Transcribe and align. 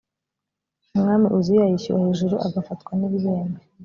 umwami 0.95 1.27
uziya 1.37 1.63
yishyira 1.71 2.01
hejuru 2.05 2.35
agafatwa 2.47 2.91
n 2.99 3.01
ibibembe 3.07 3.61